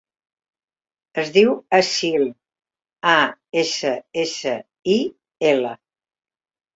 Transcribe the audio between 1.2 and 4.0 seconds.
Es diu Assil: a, essa,